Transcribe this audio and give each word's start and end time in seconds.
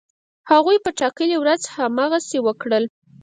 هغوی 0.51 0.77
په 0.83 0.89
ټاکلې 0.99 1.35
ورځ 1.39 1.61
هغسی 1.75 2.37
وکړل. 2.43 2.85